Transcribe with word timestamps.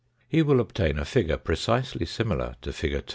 He 0.27 0.41
will 0.41 0.59
obtain 0.59 0.97
a 0.97 1.05
figure 1.05 1.37
precisely 1.37 2.07
similar 2.07 2.55
to 2.63 2.73
Fig. 2.73 3.03